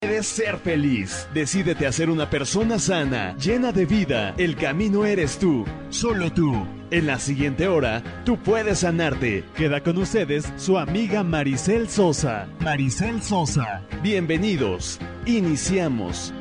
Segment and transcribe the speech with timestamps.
[0.00, 1.28] Quieres ser feliz.
[1.34, 4.32] Decídete a ser una persona sana, llena de vida.
[4.38, 6.54] El camino eres tú, solo tú.
[6.92, 9.42] En la siguiente hora, tú puedes sanarte.
[9.56, 12.46] Queda con ustedes su amiga Maricel Sosa.
[12.60, 13.82] Maricel Sosa.
[14.00, 15.00] Bienvenidos.
[15.26, 16.32] Iniciamos.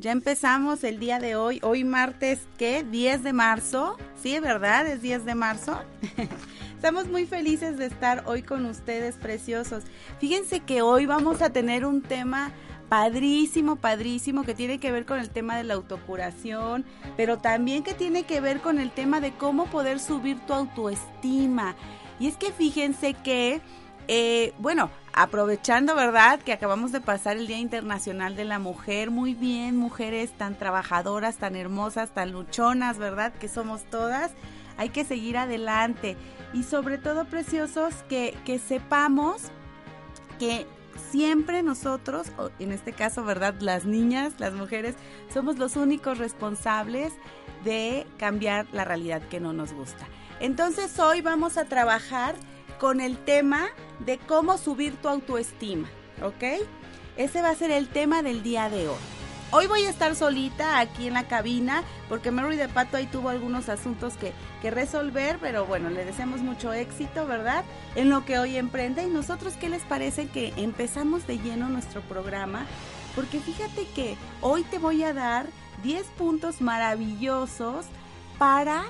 [0.00, 2.84] Ya empezamos el día de hoy, hoy martes, ¿qué?
[2.88, 4.86] 10 de marzo, sí, ¿verdad?
[4.86, 5.82] Es 10 de marzo.
[6.76, 9.82] Estamos muy felices de estar hoy con ustedes, preciosos.
[10.20, 12.52] Fíjense que hoy vamos a tener un tema
[12.88, 16.84] padrísimo, padrísimo, que tiene que ver con el tema de la autocuración,
[17.16, 21.74] pero también que tiene que ver con el tema de cómo poder subir tu autoestima.
[22.20, 23.60] Y es que fíjense que,
[24.08, 26.40] eh, bueno, aprovechando, ¿verdad?
[26.40, 29.10] Que acabamos de pasar el Día Internacional de la Mujer.
[29.10, 33.32] Muy bien, mujeres tan trabajadoras, tan hermosas, tan luchonas, ¿verdad?
[33.34, 34.32] Que somos todas.
[34.78, 36.16] Hay que seguir adelante.
[36.54, 39.42] Y sobre todo, preciosos, que, que sepamos
[40.38, 40.66] que
[41.10, 42.28] siempre nosotros,
[42.58, 43.54] en este caso, ¿verdad?
[43.60, 44.94] Las niñas, las mujeres,
[45.32, 47.12] somos los únicos responsables
[47.64, 50.06] de cambiar la realidad que no nos gusta.
[50.40, 52.36] Entonces hoy vamos a trabajar
[52.78, 53.68] con el tema
[53.98, 55.88] de cómo subir tu autoestima,
[56.22, 56.64] ¿ok?
[57.16, 58.96] Ese va a ser el tema del día de hoy.
[59.50, 63.30] Hoy voy a estar solita aquí en la cabina porque Mary de Pato ahí tuvo
[63.30, 64.32] algunos asuntos que,
[64.70, 67.64] resolver, pero bueno, le deseamos mucho éxito, ¿verdad?
[67.94, 69.04] En lo que hoy emprende.
[69.04, 72.66] ¿Y nosotros qué les parece que empezamos de lleno nuestro programa?
[73.14, 75.46] Porque fíjate que hoy te voy a dar
[75.82, 77.86] 10 puntos maravillosos
[78.36, 78.84] para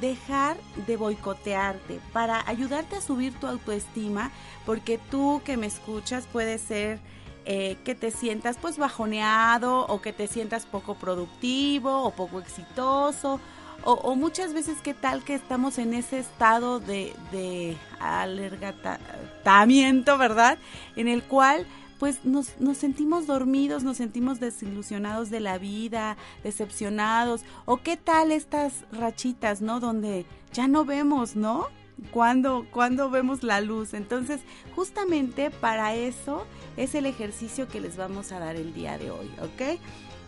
[0.00, 0.56] dejar
[0.86, 4.30] de boicotearte, para ayudarte a subir tu autoestima,
[4.66, 6.98] porque tú que me escuchas puede ser
[7.46, 13.38] eh, que te sientas pues bajoneado o que te sientas poco productivo o poco exitoso
[13.86, 20.56] o, muchas veces qué tal que estamos en ese estado de, de alergatamiento, ¿verdad?
[20.96, 21.66] En el cual
[21.98, 28.32] pues nos, nos, sentimos dormidos, nos sentimos desilusionados de la vida, decepcionados, o qué tal
[28.32, 29.80] estas rachitas, ¿no?
[29.80, 31.66] Donde ya no vemos, ¿no?
[32.10, 33.94] Cuando, cuando vemos la luz.
[33.94, 34.40] Entonces,
[34.74, 36.44] justamente para eso
[36.76, 39.80] es el ejercicio que les vamos a dar el día de hoy, ¿ok?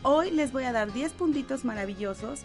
[0.03, 2.43] Hoy les voy a dar 10 puntitos maravillosos,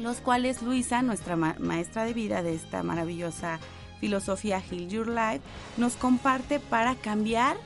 [0.00, 3.60] los cuales Luisa, nuestra ma maestra de vida de esta maravillosa
[4.00, 5.42] filosofía Heal Your Life,
[5.76, 7.56] nos comparte para cambiar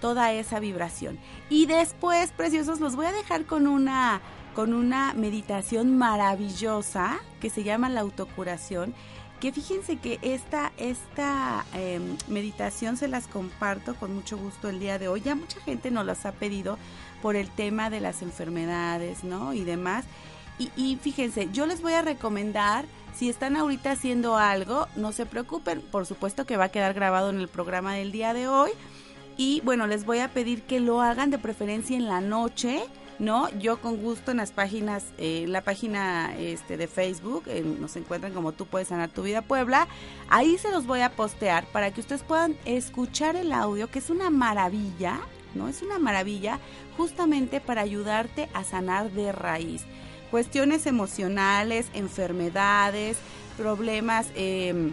[0.00, 1.18] toda esa vibración.
[1.50, 4.20] Y después, preciosos, los voy a dejar con una
[4.56, 8.94] con una meditación maravillosa que se llama la autocuración.
[9.38, 14.98] Que fíjense que esta, esta eh, meditación se las comparto con mucho gusto el día
[14.98, 15.20] de hoy.
[15.20, 16.78] Ya mucha gente nos las ha pedido
[17.20, 19.52] por el tema de las enfermedades, ¿no?
[19.52, 20.06] Y demás.
[20.58, 25.26] Y, y fíjense, yo les voy a recomendar, si están ahorita haciendo algo, no se
[25.26, 28.70] preocupen, por supuesto que va a quedar grabado en el programa del día de hoy
[29.36, 32.82] y bueno, les voy a pedir que lo hagan de preferencia en la noche,
[33.18, 33.50] ¿no?
[33.58, 38.32] Yo con gusto en las páginas, eh, la página este, de Facebook, eh, nos encuentran
[38.32, 39.88] como tú puedes sanar tu vida Puebla,
[40.28, 44.10] ahí se los voy a postear para que ustedes puedan escuchar el audio, que es
[44.10, 45.20] una maravilla,
[45.54, 45.68] ¿no?
[45.68, 46.58] Es una maravilla
[46.96, 49.82] justamente para ayudarte a sanar de raíz.
[50.30, 53.16] Cuestiones emocionales, enfermedades,
[53.56, 54.92] problemas eh,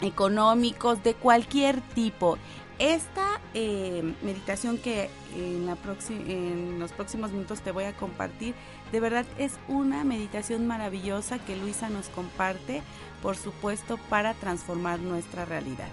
[0.00, 2.38] económicos de cualquier tipo.
[2.78, 5.78] Esta eh, meditación que en, la
[6.10, 8.54] en los próximos minutos te voy a compartir,
[8.92, 12.82] de verdad es una meditación maravillosa que Luisa nos comparte,
[13.22, 15.88] por supuesto, para transformar nuestra realidad.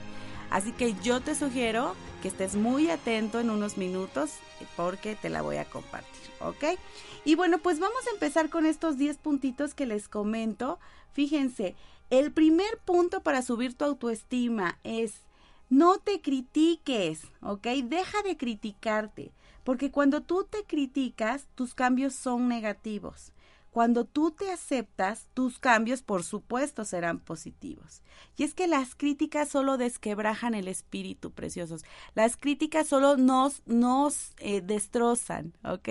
[0.50, 4.34] Así que yo te sugiero que estés muy atento en unos minutos
[4.76, 6.78] porque te la voy a compartir, ¿ok?
[7.24, 10.80] Y bueno, pues vamos a empezar con estos 10 puntitos que les comento.
[11.14, 11.76] Fíjense,
[12.10, 15.22] el primer punto para subir tu autoestima es
[15.70, 17.68] no te critiques, ¿ok?
[17.86, 19.32] Deja de criticarte,
[19.64, 23.32] porque cuando tú te criticas, tus cambios son negativos.
[23.74, 28.04] Cuando tú te aceptas, tus cambios, por supuesto, serán positivos.
[28.38, 31.84] Y es que las críticas solo desquebrajan el espíritu, preciosos.
[32.14, 35.90] Las críticas solo nos, nos eh, destrozan, ¿ok?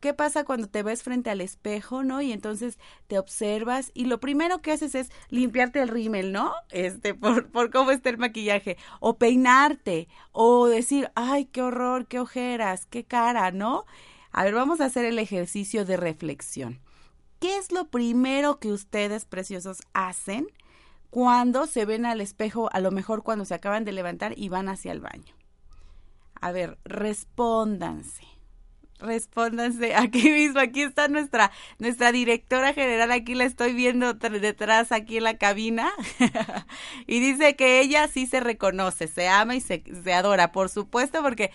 [0.00, 2.22] ¿Qué pasa cuando te ves frente al espejo, no?
[2.22, 2.78] Y entonces
[3.08, 6.52] te observas y lo primero que haces es limpiarte el rímel, ¿no?
[6.70, 8.76] Este, por, por cómo está el maquillaje.
[9.00, 13.86] O peinarte, o decir, ay, qué horror, qué ojeras, qué cara, ¿no?
[14.30, 16.78] A ver, vamos a hacer el ejercicio de reflexión.
[17.42, 20.46] ¿Qué es lo primero que ustedes, preciosos, hacen
[21.10, 24.68] cuando se ven al espejo, a lo mejor cuando se acaban de levantar y van
[24.68, 25.34] hacia el baño?
[26.40, 28.22] A ver, respóndanse.
[29.00, 31.50] Respóndanse aquí mismo, aquí está nuestra,
[31.80, 35.90] nuestra directora general, aquí la estoy viendo detrás, aquí en la cabina,
[37.08, 41.20] y dice que ella sí se reconoce, se ama y se, se adora, por supuesto,
[41.22, 41.50] porque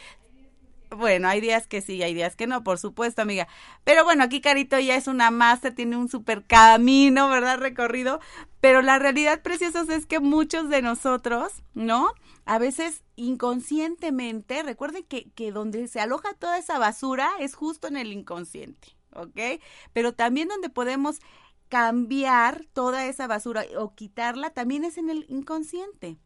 [0.89, 3.47] bueno, hay días que sí, hay días que no, por supuesto, amiga.
[3.83, 7.59] Pero bueno, aquí Carito ya es una máster, tiene un super camino, ¿verdad?
[7.59, 8.19] Recorrido.
[8.61, 12.11] Pero la realidad, preciosos, es que muchos de nosotros, ¿no?
[12.45, 17.97] A veces inconscientemente, recuerden que, que donde se aloja toda esa basura es justo en
[17.97, 19.61] el inconsciente, ¿ok?
[19.93, 21.19] Pero también donde podemos
[21.69, 26.17] cambiar toda esa basura o quitarla también es en el inconsciente.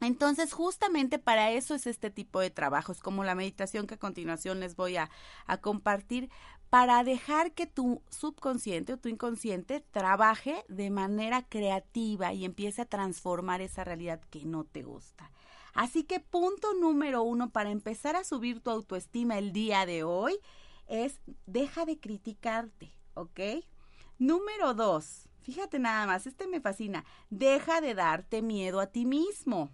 [0.00, 4.60] Entonces, justamente para eso es este tipo de trabajos, como la meditación que a continuación
[4.60, 5.10] les voy a,
[5.46, 6.30] a, compartir,
[6.68, 12.86] para dejar que tu subconsciente o tu inconsciente trabaje de manera creativa y empiece a
[12.86, 15.30] transformar esa realidad que no te gusta.
[15.72, 20.38] Así que punto número uno para empezar a subir tu autoestima el día de hoy
[20.86, 23.40] es deja de criticarte, ¿ok?
[24.18, 29.70] Número dos, fíjate nada más, este me fascina, deja de darte miedo a ti mismo.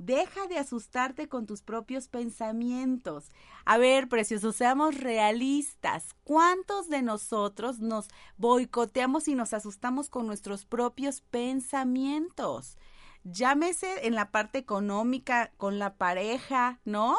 [0.00, 3.28] Deja de asustarte con tus propios pensamientos.
[3.66, 6.14] A ver, preciosos, seamos realistas.
[6.24, 8.08] ¿Cuántos de nosotros nos
[8.38, 12.78] boicoteamos y nos asustamos con nuestros propios pensamientos?
[13.24, 17.14] Llámese en la parte económica, con la pareja, ¿no?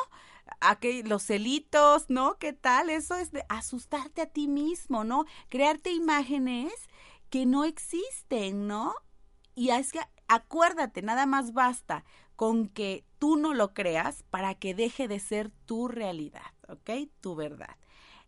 [0.59, 2.39] Aquel, los celitos, ¿no?
[2.39, 2.89] ¿Qué tal?
[2.89, 5.25] Eso es de asustarte a ti mismo, ¿no?
[5.49, 6.73] Crearte imágenes
[7.29, 8.95] que no existen, ¿no?
[9.53, 12.05] Y es que acuérdate, nada más basta
[12.41, 17.07] con que tú no lo creas para que deje de ser tu realidad, ¿ok?
[17.19, 17.77] Tu verdad.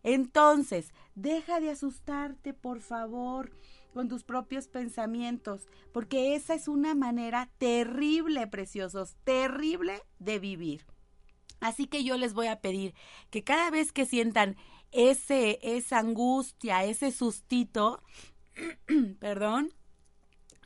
[0.04, 3.50] Entonces, deja de asustarte, por favor,
[3.92, 10.86] con tus propios pensamientos, porque esa es una manera terrible, preciosos, terrible de vivir.
[11.58, 12.94] Así que yo les voy a pedir
[13.30, 14.54] que cada vez que sientan
[14.92, 18.00] ese, esa angustia, ese sustito,
[19.18, 19.74] perdón,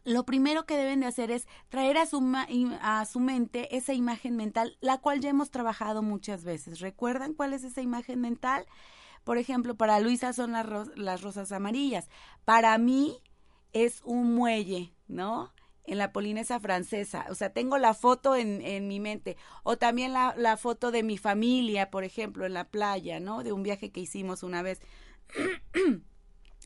[0.08, 2.22] lo primero que deben de hacer es traer a su,
[2.80, 6.80] a su mente esa imagen mental, la cual ya hemos trabajado muchas veces.
[6.80, 8.64] ¿Recuerdan cuál es esa imagen mental?
[9.24, 10.66] Por ejemplo, para Luisa son las,
[10.96, 12.08] las rosas amarillas.
[12.46, 13.20] Para mí
[13.74, 15.52] es un muelle, ¿no?
[15.84, 17.26] En la Polinesa francesa.
[17.28, 19.36] O sea, tengo la foto en, en mi mente.
[19.62, 23.42] O también la, la foto de mi familia, por ejemplo, en la playa, ¿no?
[23.42, 24.80] De un viaje que hicimos una vez.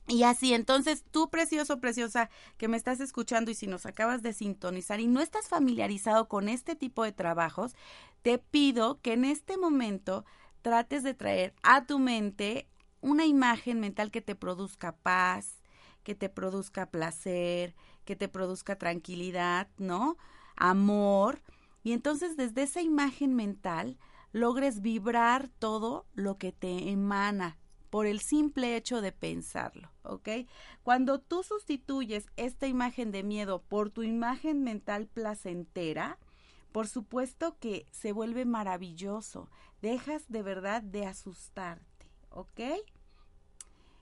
[0.08, 2.28] Y así, entonces tú, precioso, preciosa,
[2.58, 6.48] que me estás escuchando y si nos acabas de sintonizar y no estás familiarizado con
[6.48, 7.74] este tipo de trabajos,
[8.22, 10.24] te pido que en este momento
[10.60, 12.68] trates de traer a tu mente
[13.00, 15.62] una imagen mental que te produzca paz,
[16.02, 20.16] que te produzca placer, que te produzca tranquilidad, ¿no?
[20.56, 21.42] Amor.
[21.84, 23.98] Y entonces desde esa imagen mental
[24.32, 27.58] logres vibrar todo lo que te emana,
[27.92, 30.26] por el simple hecho de pensarlo, ¿ok?
[30.82, 36.18] Cuando tú sustituyes esta imagen de miedo por tu imagen mental placentera,
[36.72, 39.50] por supuesto que se vuelve maravilloso.
[39.82, 42.60] Dejas de verdad de asustarte, ¿ok?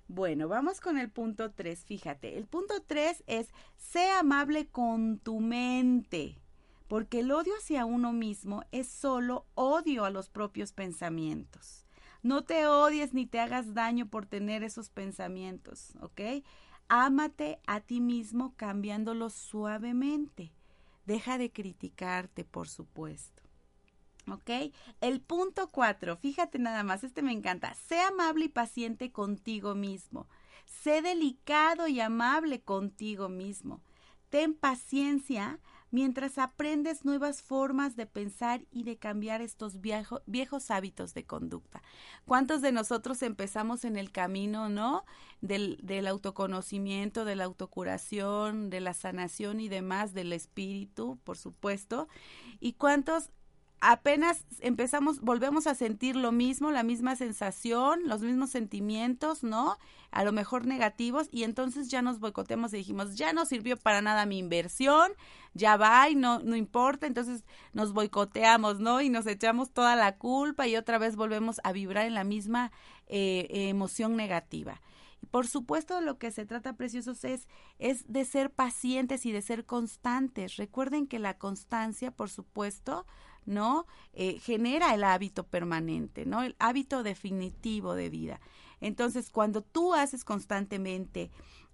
[0.06, 1.85] Bueno, vamos con el punto 3.
[1.85, 6.40] Fíjate, el punto 3 es, sé amable con tu mente,
[6.87, 11.87] porque el odio hacia uno mismo es solo odio a los propios pensamientos.
[12.23, 16.45] No te odies ni te hagas daño por tener esos pensamientos, ¿ok?
[16.89, 20.53] Ámate a ti mismo cambiándolos suavemente.
[21.07, 23.43] Deja de criticarte, por supuesto.
[24.29, 24.73] ¿Ok?
[25.00, 27.75] El punto cuatro, fíjate nada más, este me encanta.
[27.75, 30.29] Sé amable y paciente contigo mismo.
[30.67, 33.81] Sé delicado y amable contigo mismo.
[34.29, 35.59] Ten paciencia
[35.90, 41.82] mientras aprendes nuevas formas de pensar y de cambiar estos viejos hábitos de conducta.
[42.25, 45.04] ¿Cuántos de nosotros empezamos en el camino, no?
[45.40, 52.09] Del, autoconocimiento, de la autocuración, de la sanación y demás, del espíritu, por supuesto.
[52.61, 53.30] ¿Y cuántos
[53.81, 59.79] apenas empezamos, volvemos a sentir lo mismo, la misma sensación, los mismos sentimientos, ¿no?
[60.11, 64.03] A lo mejor negativos, y entonces ya nos boicoteamos y dijimos, ya no sirvió para
[64.03, 65.13] nada mi inversión,
[65.55, 69.01] ya va y no, no importa, entonces nos boicoteamos, ¿no?
[69.01, 72.73] Y nos echamos toda la culpa y otra vez volvemos a vibrar en la misma
[73.07, 74.81] eh, emoción negativa.
[75.31, 77.47] Por supuesto, lo que se trata, preciosos, es,
[77.79, 80.57] es de ser pacientes y de ser constantes.
[80.57, 83.07] Recuerden que la constancia, por supuesto,
[83.50, 83.87] ¿no?
[84.12, 86.42] Eh, genera el hábito permanente, ¿no?
[86.42, 88.40] El hábito definitivo de vida.
[88.80, 91.30] Entonces, cuando tú haces constantemente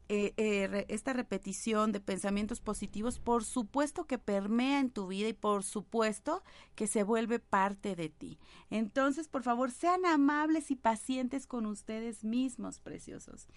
[0.08, 5.34] eh, eh, esta repetición de pensamientos positivos, por supuesto que permea en tu vida y
[5.34, 6.42] por supuesto
[6.74, 8.38] que se vuelve parte de ti.
[8.70, 13.48] Entonces, por favor, sean amables y pacientes con ustedes mismos, preciosos.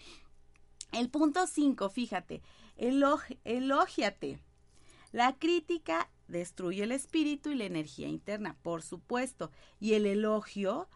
[0.91, 2.41] El punto 5, fíjate,
[2.75, 4.39] elógiate.
[5.11, 9.51] La crítica destruye el espíritu y la energía interna, por supuesto.
[9.79, 10.87] Y el elogio,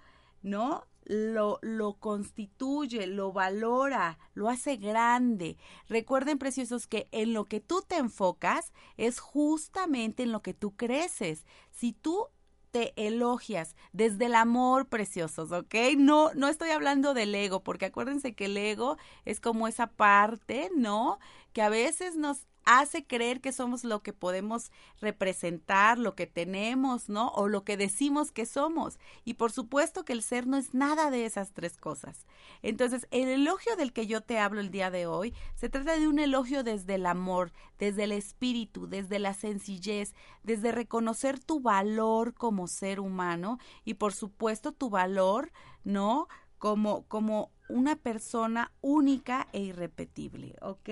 [0.42, 0.86] ¿no?
[1.06, 5.58] Lo, lo constituye, lo valora, lo hace grande.
[5.90, 10.76] Recuerden, preciosos, que en lo que tú te enfocas es justamente en lo que tú
[10.78, 11.46] creces.
[11.72, 12.30] Si tú
[12.74, 15.76] te elogias desde el amor, preciosos, ¿ok?
[15.96, 20.72] No, no estoy hablando del ego, porque acuérdense que el ego es como esa parte,
[20.76, 21.20] ¿no?
[21.54, 27.10] Que a veces nos hace creer que somos lo que podemos representar, lo que tenemos,
[27.10, 27.30] ¿no?
[27.30, 29.00] O lo que decimos que somos.
[29.26, 32.26] Y por supuesto que el ser no es nada de esas tres cosas.
[32.62, 36.08] Entonces, el elogio del que yo te hablo el día de hoy se trata de
[36.08, 42.34] un elogio desde el amor, desde el espíritu, desde la sencillez, desde reconocer tu valor
[42.34, 45.52] como ser humano y por supuesto tu valor,
[45.84, 46.28] ¿no?
[46.58, 50.90] Como, como una persona única e irrepetible, ¿ok?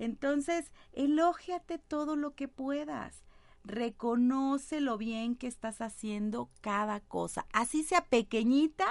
[0.00, 3.22] Entonces, elógiate todo lo que puedas.
[3.64, 7.46] Reconoce lo bien que estás haciendo cada cosa.
[7.52, 8.86] Así sea pequeñita,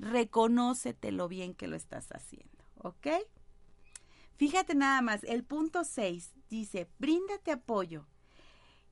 [0.00, 2.64] reconócete lo bien que lo estás haciendo.
[2.78, 3.06] ¿Ok?
[4.34, 8.06] Fíjate nada más, el punto 6 dice, bríndate apoyo.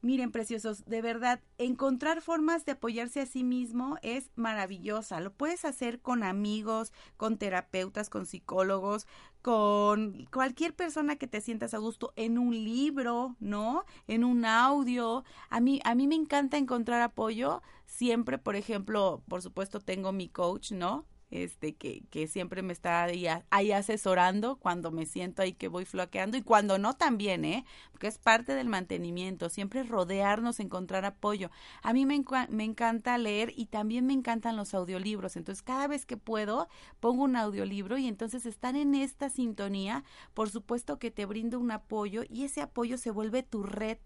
[0.01, 5.19] Miren, preciosos, de verdad, encontrar formas de apoyarse a sí mismo es maravillosa.
[5.19, 9.09] Lo puedes hacer con amigos, con terapeutas, con psicólogos,
[9.43, 13.85] con cualquier persona que te sientas a gusto en un libro, ¿no?
[14.07, 15.25] En un audio.
[15.51, 17.61] A mí a mí me encanta encontrar apoyo.
[17.87, 21.07] Siempre, por ejemplo, por supuesto tengo mi coach, ¿no?
[21.31, 26.37] Este, que, que siempre me está ahí, asesorando cuando me siento ahí que voy flaqueando
[26.37, 27.65] y cuando no también, ¿eh?
[27.91, 31.51] Porque es parte del mantenimiento, siempre rodearnos, encontrar apoyo.
[31.83, 36.07] A mí me, me encanta leer y también me encantan los audiolibros, entonces cada vez
[36.07, 36.69] que puedo
[37.01, 40.05] pongo un audiolibro y entonces están en esta sintonía,
[40.35, 43.99] por supuesto que te brindo un apoyo y ese apoyo se vuelve tu red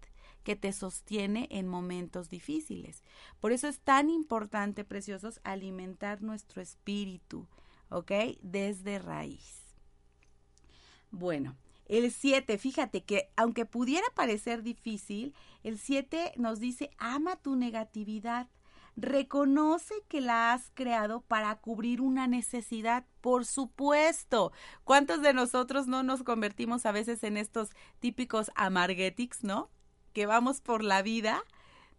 [0.43, 3.03] que te sostiene en momentos difíciles.
[3.39, 7.47] Por eso es tan importante, preciosos, alimentar nuestro espíritu,
[7.89, 8.11] ¿ok?
[8.41, 9.61] Desde raíz.
[11.09, 17.55] Bueno, el 7, fíjate que aunque pudiera parecer difícil, el 7 nos dice, ama tu
[17.55, 18.47] negatividad.
[18.95, 24.51] Reconoce que la has creado para cubrir una necesidad, por supuesto.
[24.83, 27.69] ¿Cuántos de nosotros no nos convertimos a veces en estos
[27.99, 29.69] típicos amarguetics, no?
[30.13, 31.43] Que vamos por la vida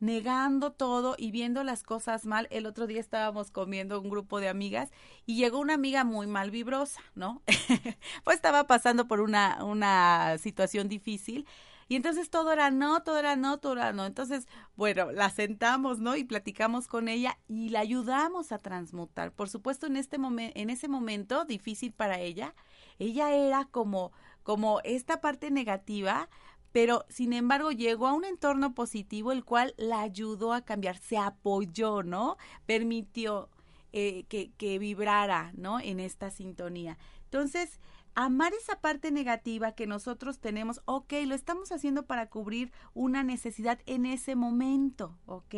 [0.01, 2.47] negando todo y viendo las cosas mal.
[2.51, 4.91] El otro día estábamos comiendo un grupo de amigas
[5.27, 7.43] y llegó una amiga muy mal vibrosa, ¿no?
[8.25, 11.47] pues estaba pasando por una, una situación difícil.
[11.87, 14.07] Y entonces todo era no, todo era no, todo era no.
[14.07, 16.17] Entonces, bueno, la sentamos, ¿no?
[16.17, 19.33] Y platicamos con ella y la ayudamos a transmutar.
[19.33, 22.55] Por supuesto, en este momento, en ese momento difícil para ella,
[22.99, 26.29] ella era como, como esta parte negativa,
[26.75, 31.17] pero sin embargo llegó a un entorno positivo el cual la ayudó a cambiar, se
[31.17, 32.37] apoyó, ¿no?
[32.67, 33.49] Permitió
[33.93, 35.79] eh, que, que vibrara, ¿no?
[35.79, 36.99] En esta sintonía.
[37.27, 37.79] Entonces,
[38.17, 43.79] amar esa parte negativa que nosotros tenemos, ok, lo estamos haciendo para cubrir una necesidad
[43.87, 45.55] en ese momento, ok,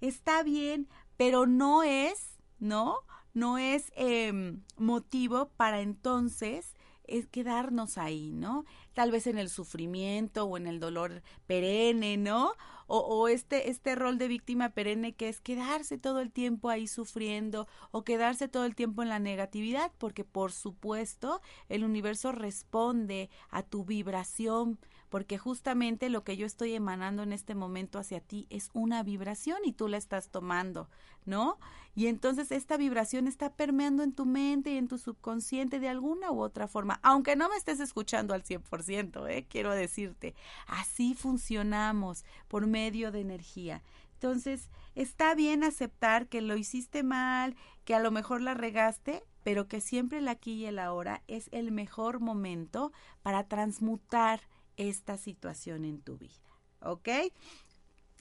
[0.00, 0.88] está bien,
[1.18, 3.00] pero no es, ¿no?
[3.34, 6.74] No es em, motivo para entonces
[7.08, 8.64] es quedarnos ahí, ¿no?
[8.98, 12.54] Tal vez en el sufrimiento o en el dolor perenne, ¿no?
[12.88, 16.88] O, o, este, este rol de víctima perenne que es quedarse todo el tiempo ahí
[16.88, 23.30] sufriendo o quedarse todo el tiempo en la negatividad, porque por supuesto el universo responde
[23.50, 28.46] a tu vibración, porque justamente lo que yo estoy emanando en este momento hacia ti
[28.50, 30.88] es una vibración y tú la estás tomando,
[31.24, 31.58] ¿no?
[31.94, 36.30] Y entonces esta vibración está permeando en tu mente y en tu subconsciente de alguna
[36.30, 39.46] u otra forma, aunque no me estés escuchando al 100%, ¿eh?
[39.48, 40.34] quiero decirte,
[40.66, 43.82] así funcionamos por medio de energía.
[44.14, 49.68] Entonces, está bien aceptar que lo hiciste mal, que a lo mejor la regaste, pero
[49.68, 54.40] que siempre el aquí y el ahora es el mejor momento para transmutar
[54.78, 56.32] esta situación en tu vida.
[56.80, 57.08] ¿Ok?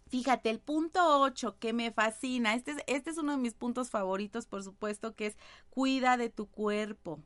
[0.10, 3.90] Fíjate, el punto 8 que me fascina, este es, este es uno de mis puntos
[3.90, 5.38] favoritos, por supuesto, que es
[5.70, 7.22] cuida de tu cuerpo.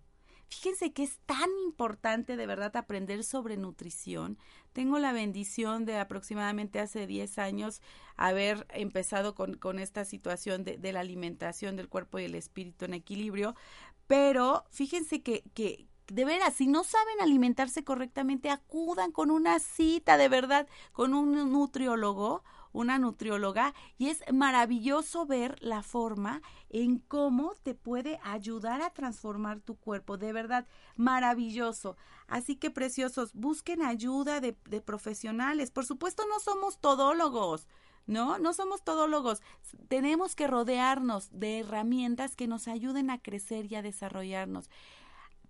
[0.52, 4.38] Fíjense que es tan importante de verdad aprender sobre nutrición.
[4.74, 7.82] Tengo la bendición de aproximadamente hace 10 años
[8.18, 13.56] haber empezado con, esta situación de, la alimentación del cuerpo y el espíritu en equilibrio,
[14.08, 20.30] pero fíjense que, de veras, si no saben alimentarse correctamente, acudan con una cita de
[20.30, 22.44] verdad con un nutriólogo
[22.74, 29.60] una nutrióloga y es maravilloso ver la forma en cómo te puede ayudar a transformar
[29.60, 30.18] tu cuerpo.
[30.18, 31.98] De verdad, maravilloso.
[32.28, 35.72] Así que, preciosos, busquen ayuda de, de profesionales.
[35.72, 37.68] Por supuesto, no somos todólogos.
[38.08, 38.40] ¿no?
[38.40, 39.42] No somos todólogos.
[39.88, 44.70] Tenemos que rodearnos de herramientas que nos ayuden a crecer y a desarrollarnos.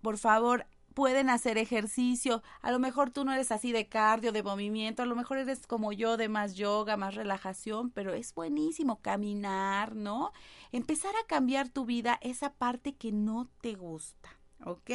[0.01, 2.43] Por favor, pueden hacer ejercicio.
[2.61, 5.65] A lo mejor tú no eres así de cardio, de movimiento, a lo mejor eres
[5.67, 10.31] como yo de más yoga, más relajación, pero es buenísimo caminar, ¿no?
[10.71, 14.41] Empezar a cambiar tu vida, esa parte que no te gusta.
[14.65, 14.91] ¿ok?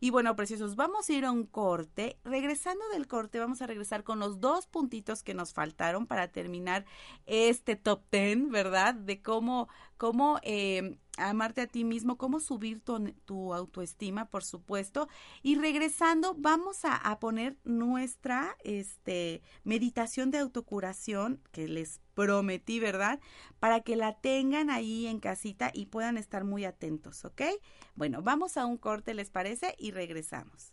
[0.00, 2.18] Y bueno, preciosos, vamos a ir a un corte.
[2.24, 6.84] Regresando del corte, vamos a regresar con los dos puntitos que nos faltaron para terminar
[7.26, 8.94] este top ten, ¿verdad?
[8.94, 15.08] De cómo, cómo eh, amarte a ti mismo, cómo subir tu, autoestima, por supuesto.
[15.42, 23.20] Y regresando, vamos a, poner nuestra este, meditación de autocuración que les prometí, ¿verdad?
[23.58, 27.42] Para que la tengan ahí en casita y puedan estar muy atentos, ¿ok?
[27.94, 29.74] Bueno, vamos a un corte, ¿les parece?
[29.78, 30.72] Y regresamos.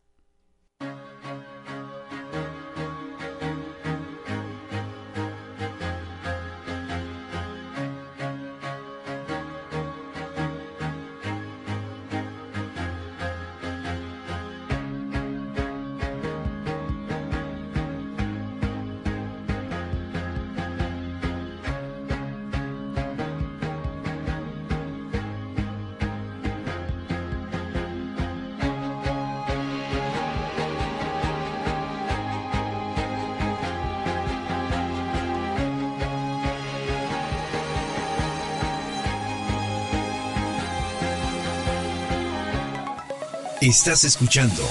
[43.64, 44.62] Estás escuchando.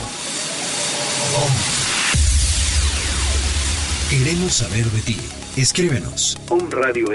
[4.11, 5.17] Queremos saber de ti.
[5.57, 6.39] Escríbenos.
[6.51, 7.09] omradiomx.com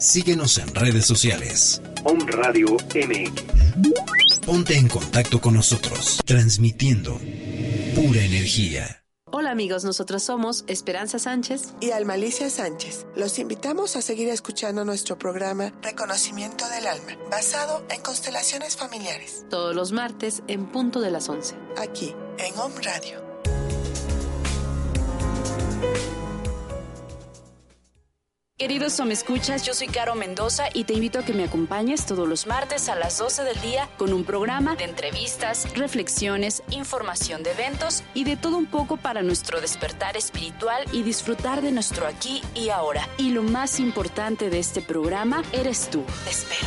[0.00, 1.80] Síguenos en redes sociales.
[2.02, 4.40] Om Radio MX.
[4.44, 7.20] Ponte en contacto con nosotros, transmitiendo
[7.94, 8.99] pura energía.
[9.50, 13.04] Hola amigos, nosotros somos Esperanza Sánchez y Almalicia Sánchez.
[13.16, 19.44] Los invitamos a seguir escuchando nuestro programa Reconocimiento del Alma, basado en constelaciones familiares.
[19.50, 21.56] Todos los martes en punto de las 11.
[21.78, 23.30] Aquí, en Home Radio.
[28.60, 32.28] Queridos me escuchas, yo soy Caro Mendoza y te invito a que me acompañes todos
[32.28, 37.52] los martes a las 12 del día con un programa de entrevistas, reflexiones, información de
[37.52, 42.42] eventos y de todo un poco para nuestro despertar espiritual y disfrutar de nuestro aquí
[42.54, 43.08] y ahora.
[43.16, 46.04] Y lo más importante de este programa eres tú.
[46.24, 46.66] Te espero.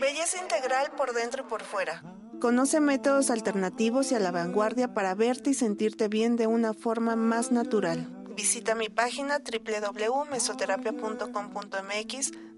[0.00, 2.02] Belleza integral por dentro y por fuera.
[2.44, 7.16] Conoce métodos alternativos y a la vanguardia para verte y sentirte bien de una forma
[7.16, 8.06] más natural.
[8.36, 12.32] Visita mi página www.mesoterapia.com.mx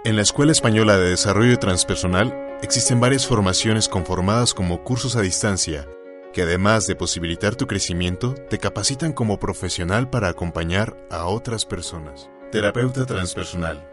[0.03, 5.87] En la Escuela Española de Desarrollo Transpersonal existen varias formaciones conformadas como cursos a distancia,
[6.33, 12.29] que además de posibilitar tu crecimiento, te capacitan como profesional para acompañar a otras personas.
[12.51, 13.87] Terapeuta transpersonal.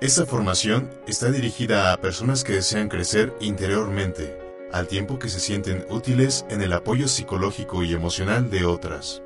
[0.00, 4.38] Esta formación está dirigida a personas que desean crecer interiormente,
[4.72, 9.22] al tiempo que se sienten útiles en el apoyo psicológico y emocional de otras,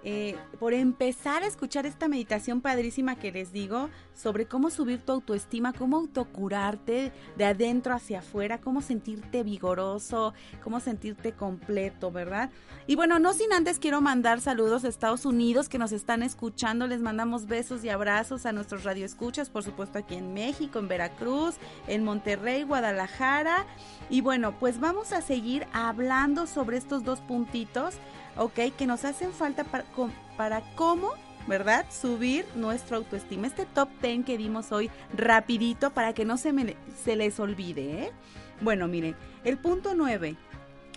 [0.08, 5.12] eh, por empezar a escuchar esta meditación padrísima que les digo sobre cómo subir tu
[5.12, 12.52] autoestima, cómo autocurarte de adentro hacia afuera, cómo sentirte vigoroso, cómo sentirte completo, ¿verdad?
[12.86, 16.86] Y bueno, no sin antes quiero mandar saludos a Estados Unidos que nos están escuchando,
[16.86, 21.56] les mandamos besos y abrazos a nuestros radioescuchas, por supuesto aquí en México, en Veracruz,
[21.88, 23.66] en Monterrey, Guadalajara.
[24.12, 27.96] Y bueno, pues vamos a seguir hablando sobre estos dos puntitos
[28.38, 28.60] ¿ok?
[28.78, 29.86] Que nos hacen falta para,
[30.38, 31.12] para cómo,
[31.48, 31.86] ¿verdad?
[31.90, 33.48] Subir nuestra autoestima.
[33.48, 38.04] Este top 10 que dimos hoy rapidito para que no se, me, se les olvide,
[38.04, 38.12] ¿eh?
[38.62, 40.36] Bueno, miren, el punto 9.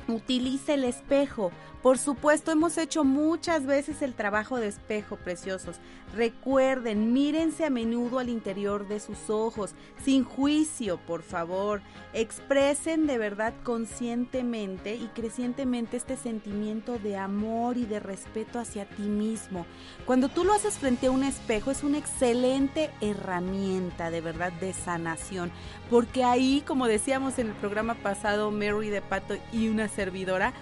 [0.06, 1.50] Utilice el espejo.
[1.82, 5.76] Por supuesto, hemos hecho muchas veces el trabajo de espejo, preciosos.
[6.14, 11.82] Recuerden, mírense a menudo al interior de sus ojos, sin juicio, por favor.
[12.14, 19.02] Expresen de verdad conscientemente y crecientemente este sentimiento de amor y de respeto hacia ti
[19.02, 19.66] mismo.
[20.06, 24.72] Cuando tú lo haces frente a un espejo, es una excelente herramienta de verdad de
[24.72, 25.52] sanación,
[25.90, 30.52] porque ahí, como decíamos en el programa pasado, Mary de Pato y una servidora,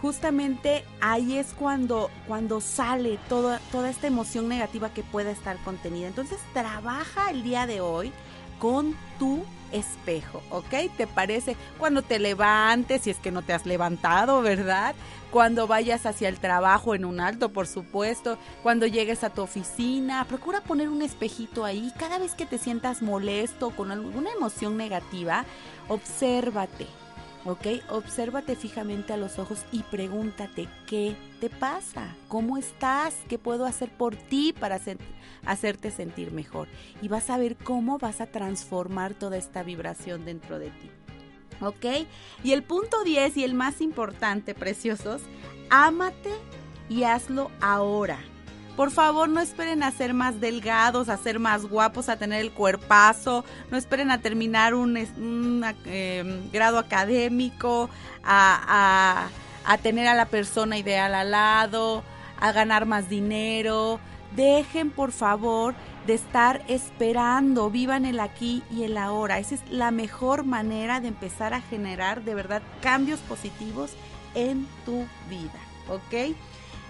[0.00, 6.08] justamente ahí es cuando, cuando sale toda, toda esta emoción negativa que pueda estar contenida.
[6.08, 8.12] Entonces trabaja el día de hoy
[8.58, 10.92] con tu espejo, ¿ok?
[10.96, 11.56] ¿Te parece?
[11.78, 14.94] Cuando te levantes, si es que no te has levantado, ¿verdad?
[15.30, 18.36] Cuando vayas hacia el trabajo en un alto, por supuesto.
[18.62, 21.92] Cuando llegues a tu oficina, procura poner un espejito ahí.
[21.98, 25.44] Cada vez que te sientas molesto con alguna emoción negativa,
[25.88, 26.86] obsérvate,
[27.44, 27.66] ¿ok?
[27.88, 32.14] Obsérvate fijamente a los ojos y pregúntate, ¿qué te pasa?
[32.28, 33.14] ¿Cómo estás?
[33.28, 34.80] ¿Qué puedo hacer por ti para
[35.46, 36.68] hacerte sentir mejor?
[37.02, 40.90] Y vas a ver cómo vas a transformar toda esta vibración dentro de ti.
[41.62, 42.06] ¿Ok?
[42.42, 45.22] Y el punto 10 y el más importante, preciosos,
[45.68, 46.30] ámate
[46.88, 48.18] y hazlo ahora.
[48.76, 52.52] Por favor, no esperen a ser más delgados, a ser más guapos, a tener el
[52.52, 53.44] cuerpazo.
[53.70, 57.90] No esperen a terminar un, em, grado académico,
[58.24, 59.28] a,
[59.64, 62.02] a tener a la persona ideal al lado,
[62.40, 64.00] a ganar más dinero.
[64.34, 65.74] Dejen, por favor,
[66.06, 69.38] de estar esperando, vivan el aquí y el ahora.
[69.38, 73.92] Esa es la mejor manera de empezar a generar de verdad cambios positivos
[74.34, 76.34] en tu vida, ¿ok?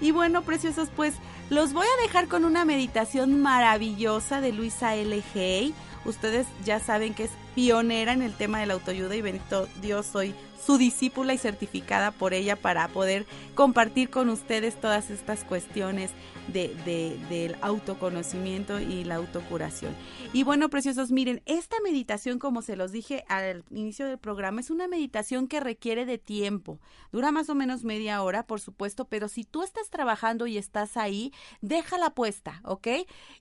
[0.01, 1.15] Y bueno, preciosos, pues
[1.51, 5.23] los voy a dejar con una meditación maravillosa de Luisa L.
[5.35, 5.75] Hay.
[6.05, 10.07] Ustedes ya saben que es pionera en el tema de la autoayuda y bendito Dios,
[10.07, 10.35] soy
[10.65, 16.11] su discípula y certificada por ella para poder compartir con ustedes todas estas cuestiones
[16.53, 19.95] de, del autoconocimiento y la autocuración.
[20.33, 24.71] Y bueno, preciosos, miren, esta meditación, como se los dije al inicio del programa, es
[24.71, 26.81] una meditación que requiere de tiempo.
[27.13, 30.97] Dura más o menos media hora, por supuesto, pero si tú estás trabajando y estás
[30.97, 32.89] ahí, déjala puesta, ¿ok?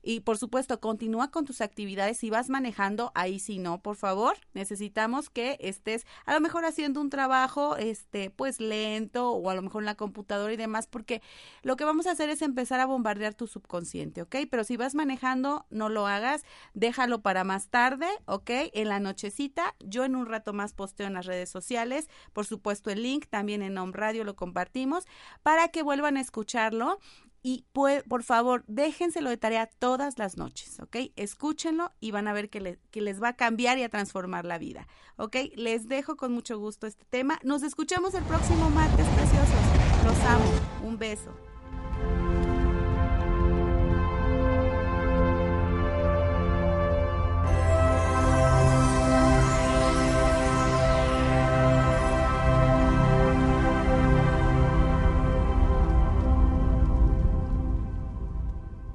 [0.04, 2.18] Y por supuesto, continúa con tus actividades.
[2.18, 4.38] Si vas manejando, ahí sí no, por favor.
[4.54, 9.62] Necesitamos que estés a lo mejor haciendo un trabajo, este, pues lento o a lo
[9.62, 11.22] mejor en la computadora y demás, porque
[11.62, 14.36] lo que vamos a hacer es empezar a bombardear tu subconsciente, ¿ok?
[14.50, 16.44] Pero si vas manejando, no lo hagas,
[16.74, 18.50] déjalo para más tarde, ¿ok?
[18.74, 22.90] En la nochecita, yo en un rato más posteo en las redes sociales, por supuesto
[22.90, 25.06] el link también en Home Radio lo compartimos,
[25.44, 27.00] para que vuelvan a escucharlo
[27.42, 30.98] y por favor déjenselo de tarea todas las noches, ¿ok?
[31.16, 34.58] Escúchenlo y van a ver que, que, les va a cambiar y a transformar la
[34.58, 35.36] vida, ¿ok?
[35.56, 37.40] Les dejo con mucho gusto este tema.
[37.44, 40.06] Nos escuchamos el próximo martes, preciosos.
[40.06, 40.88] Los amo.
[40.88, 41.49] Un beso.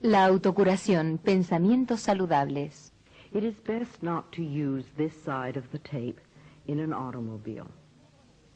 [0.05, 2.93] La autocuración, pensamientos saludables.
[3.33, 6.21] It is best not to use this side of the tape
[6.67, 7.64] in an automobile.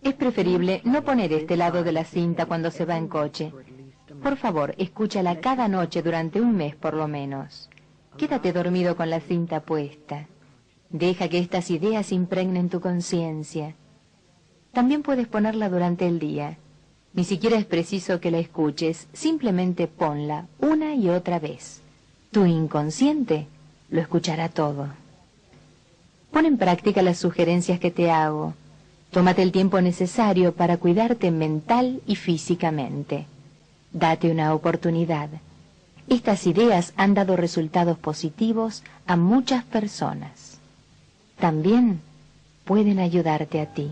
[0.02, 3.50] Es preferible no poner este lado de la cinta cuando se va en coche.
[4.22, 7.70] Por favor, escúchala cada noche durante un mes por lo menos.
[8.18, 10.26] Quédate dormido con la cinta puesta.
[10.90, 13.74] Deja que estas ideas impregnen tu conciencia.
[14.72, 16.58] También puedes ponerla durante el día.
[17.18, 21.80] Ni siquiera es preciso que la escuches, simplemente ponla una y otra vez.
[22.30, 23.48] Tu inconsciente
[23.90, 24.86] lo escuchará todo.
[26.30, 28.54] Pon en práctica las sugerencias que te hago.
[29.10, 33.26] Tómate el tiempo necesario para cuidarte mental y físicamente.
[33.92, 35.28] Date una oportunidad.
[36.08, 40.60] Estas ideas han dado resultados positivos a muchas personas.
[41.40, 42.00] También
[42.64, 43.90] pueden ayudarte a ti.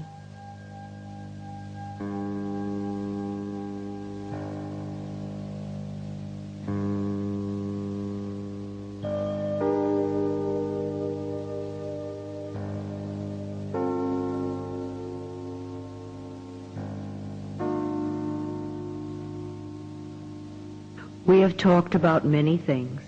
[21.27, 23.01] We have talked about many things,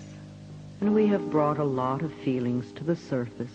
[0.81, 3.53] and we have brought a lot of feelings to the surface.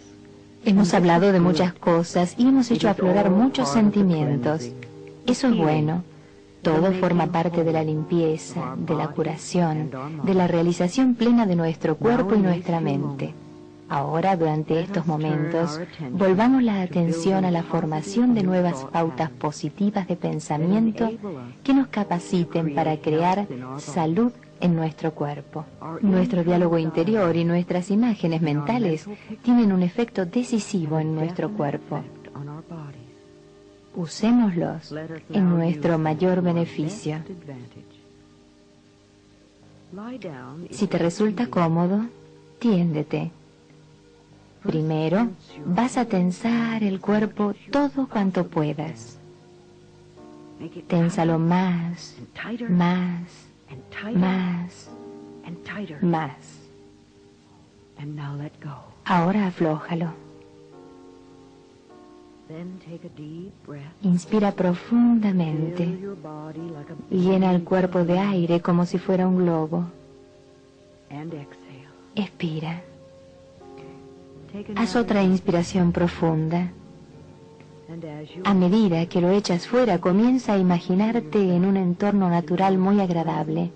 [0.65, 4.71] Hemos hablado de muchas cosas y hemos hecho aflorar muchos sentimientos.
[5.27, 6.03] Eso es bueno.
[6.63, 9.91] Todo forma parte de la limpieza, de la curación,
[10.25, 13.35] de la realización plena de nuestro cuerpo y nuestra mente.
[13.91, 15.79] Ahora, durante estos momentos,
[16.11, 21.11] volvamos la atención a la formación de nuevas pautas positivas de pensamiento
[21.63, 23.47] que nos capaciten para crear
[23.77, 25.65] salud en nuestro cuerpo.
[26.01, 29.07] Nuestro diálogo interior y nuestras imágenes mentales
[29.43, 32.03] tienen un efecto decisivo en nuestro cuerpo.
[33.97, 34.93] Usémoslos
[35.31, 37.19] en nuestro mayor beneficio.
[40.71, 42.07] Si te resulta cómodo,
[42.59, 43.31] tiéndete.
[44.65, 45.29] Primero,
[45.67, 49.19] vas a tensar el cuerpo todo cuanto puedas.
[50.89, 52.17] Ténsalo más,
[52.71, 53.44] más,
[54.15, 54.91] más,
[56.03, 56.61] más.
[59.05, 60.13] Ahora aflójalo.
[64.03, 65.99] Inspira profundamente.
[67.11, 69.85] Llena el cuerpo de aire como si fuera un globo.
[72.15, 72.83] Expira.
[74.77, 76.71] Haz otra inspiración profunda.
[78.45, 83.71] A medida que lo echas fuera, comienza a imaginarte en un entorno natural muy agradable,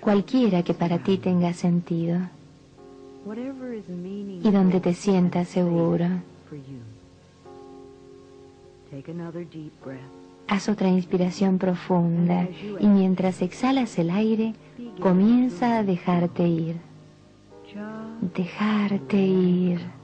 [0.00, 2.20] cualquiera que para ti tenga sentido,
[4.42, 6.06] y donde te sientas seguro.
[10.48, 12.48] Haz otra inspiración profunda
[12.80, 14.54] y mientras exhalas el aire,
[15.00, 16.76] comienza a dejarte ir.
[18.34, 19.97] Dejarte ir.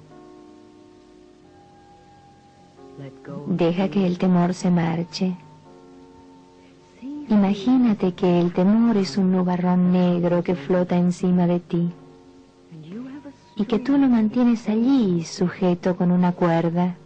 [3.47, 5.37] Deja que el temor se marche.
[7.29, 11.91] Imagínate que el temor es un nubarrón negro que flota encima de ti
[13.57, 16.97] y que tú lo mantienes allí sujeto con una cuerda.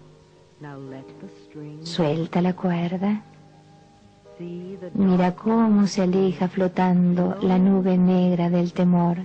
[1.82, 3.22] Suelta la cuerda.
[4.94, 9.18] Mira cómo se aleja flotando la nube negra del temor.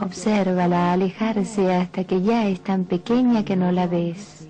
[0.00, 4.48] Obsérvala alejarse hasta que ya es tan pequeña que no la ves.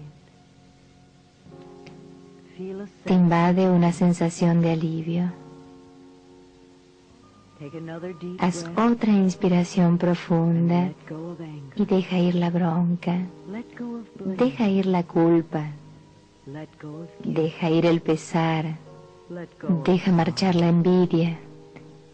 [3.05, 5.33] Te invade una sensación de alivio.
[8.39, 10.91] Haz otra inspiración profunda
[11.75, 13.17] y deja ir la bronca.
[14.25, 15.67] Deja ir la culpa.
[17.25, 18.77] Deja ir el pesar.
[19.85, 21.39] Deja marchar la envidia.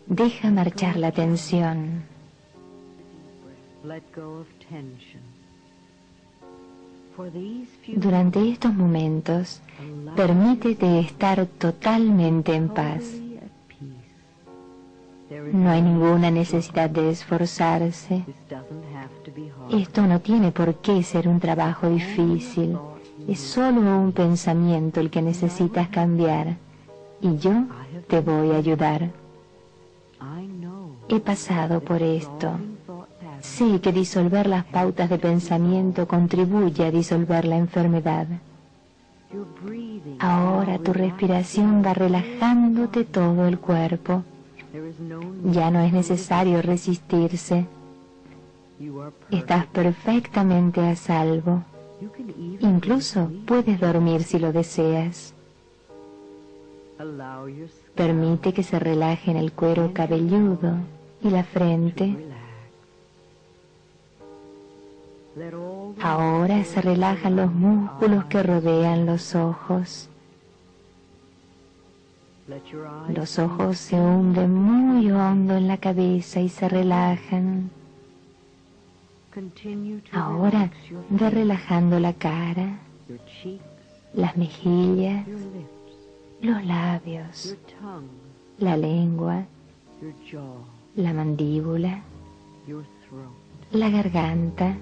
[0.06, 2.13] Deja marchar la tensión.
[7.96, 9.60] Durante estos momentos,
[10.16, 13.02] permítete estar totalmente en paz.
[15.52, 18.24] No hay ninguna necesidad de esforzarse.
[19.70, 22.78] Esto no tiene por qué ser un trabajo difícil.
[23.28, 26.56] Es solo un pensamiento el que necesitas cambiar.
[27.20, 27.52] Y yo
[28.08, 29.10] te voy a ayudar.
[31.08, 32.58] He pasado por esto.
[33.44, 38.26] Sé que disolver las pautas de pensamiento contribuye a disolver la enfermedad.
[40.18, 44.24] Ahora tu respiración va relajándote todo el cuerpo.
[45.44, 47.66] Ya no es necesario resistirse.
[49.30, 51.62] Estás perfectamente a salvo.
[52.60, 55.34] Incluso puedes dormir si lo deseas.
[57.94, 60.78] Permite que se relajen el cuero cabelludo
[61.22, 62.33] y la frente.
[66.00, 70.08] Ahora se relajan los músculos que rodean los ojos.
[73.08, 77.70] Los ojos se hunden muy hondo en la cabeza y se relajan.
[80.12, 80.70] Ahora
[81.10, 82.78] ve relajando la cara,
[84.12, 85.26] las mejillas,
[86.40, 87.56] los labios,
[88.58, 89.44] la lengua,
[90.94, 92.02] la mandíbula,
[93.72, 94.76] la garganta.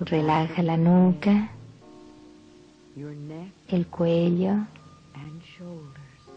[0.00, 1.50] Relaja la nuca,
[3.68, 4.54] el cuello,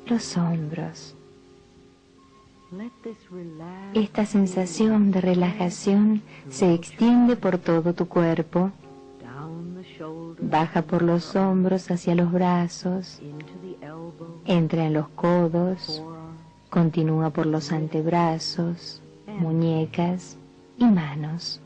[0.06, 1.16] los hombros.
[3.94, 8.72] Esta sensación de relajación se extiende por todo tu cuerpo.
[10.42, 13.22] Baja por los hombros hacia los brazos,
[14.46, 16.02] entra en los codos,
[16.70, 20.38] continúa por los antebrazos, muñecas
[20.78, 21.62] y manos.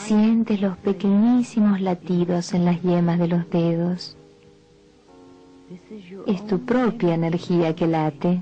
[0.00, 4.16] Sientes los pequeñísimos latidos en las yemas de los dedos.
[6.26, 8.40] Es tu propia energía que late.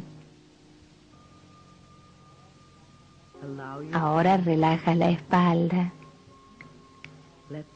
[3.92, 5.92] Ahora relaja la espalda.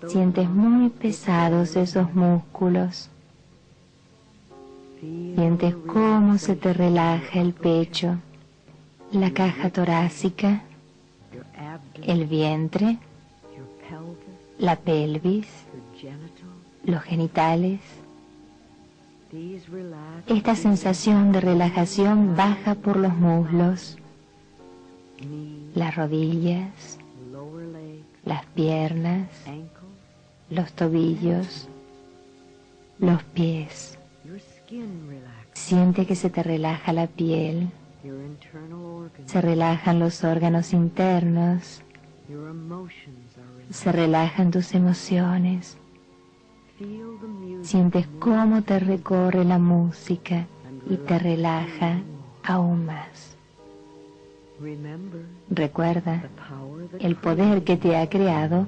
[0.06, 3.10] Sientes muy pesados esos músculos.
[5.00, 8.16] Sientes cómo se te relaja el pecho,
[9.10, 10.62] la caja torácica,
[12.02, 12.98] el vientre,
[14.58, 15.48] la pelvis,
[16.84, 17.80] los genitales.
[20.26, 23.98] Esta sensación de relajación baja por los muslos,
[25.74, 26.98] las rodillas,
[28.24, 29.28] las piernas,
[30.50, 31.68] los tobillos,
[32.98, 33.98] los pies.
[35.54, 37.70] Siente que se te relaja la piel,
[39.26, 41.82] se relajan los órganos internos,
[43.72, 45.78] se relajan tus emociones.
[47.62, 50.46] Sientes cómo te recorre la música
[50.88, 52.00] y te relaja
[52.44, 53.36] aún más.
[55.50, 56.24] Recuerda,
[56.98, 58.66] el poder que te ha creado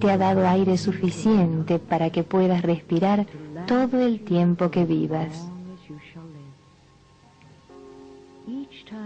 [0.00, 3.26] te ha dado aire suficiente para que puedas respirar
[3.66, 5.48] todo el tiempo que vivas.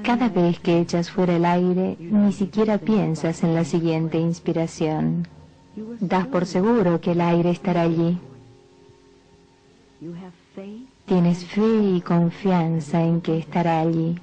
[0.02, 5.26] Cada vez que echas fuera el aire, ni siquiera piensas en la siguiente inspiración.
[6.00, 8.18] Das por seguro que el aire estará allí.
[11.06, 14.18] Tienes fe y confianza en que estará allí.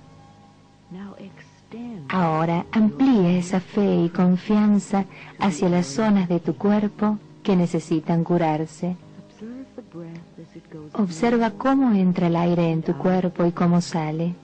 [2.09, 5.05] Ahora amplía esa fe y confianza
[5.39, 8.95] hacia las zonas de tu cuerpo que necesitan curarse.
[10.93, 14.35] Observa cómo entra el aire en tu cuerpo y cómo sale.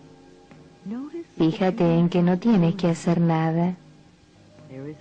[1.37, 3.75] Fíjate en que no tienes que hacer nada.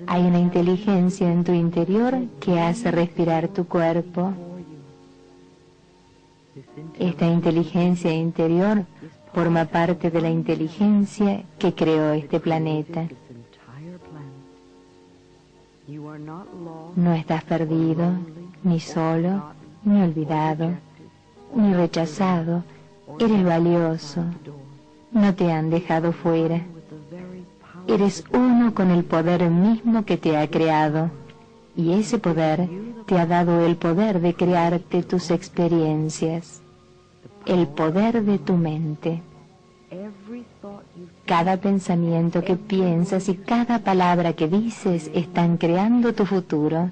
[0.07, 4.33] Hay una inteligencia en tu interior que hace respirar tu cuerpo.
[6.99, 8.85] Esta inteligencia interior
[9.33, 13.07] forma parte de la inteligencia que creó este planeta.
[16.97, 18.13] No estás perdido,
[18.63, 19.53] ni solo,
[19.85, 20.71] ni olvidado,
[21.55, 22.65] ni rechazado.
[23.19, 24.25] Eres valioso.
[25.15, 26.61] No te han dejado fuera.
[27.87, 31.11] Eres uno con el poder mismo que te ha creado.
[31.75, 32.69] Y ese poder
[33.07, 36.61] te ha dado el poder de crearte tus experiencias
[37.47, 39.23] el poder de tu mente.
[41.27, 46.91] Cada pensamiento que piensas y cada palabra que dices están creando tu futuro.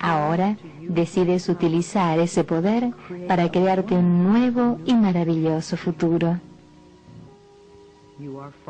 [0.00, 2.92] Ahora decides utilizar ese poder
[3.26, 6.38] para crearte un nuevo y maravilloso futuro.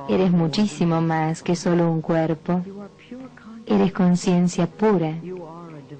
[0.08, 2.62] Eres muchísimo más que solo un cuerpo.
[3.66, 5.14] Eres conciencia pura.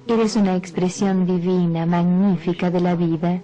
[0.07, 3.41] Eres una expresión divina, magnífica de la vida.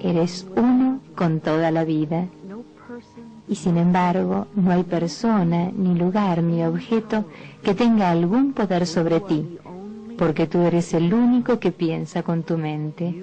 [0.00, 2.26] Eres uno con toda la vida.
[3.46, 7.26] Y sin embargo, no hay persona, ni lugar, ni objeto
[7.62, 9.58] que tenga algún poder sobre ti,
[10.16, 13.22] porque tú eres el único que piensa con tu mente.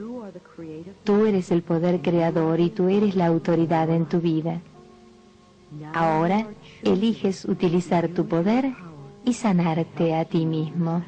[1.03, 4.61] Tú eres el poder creador y tú eres la autoridad en tu vida.
[5.93, 6.47] Ahora
[6.83, 8.73] eliges utilizar tu poder
[9.23, 11.03] y sanarte a ti mismo.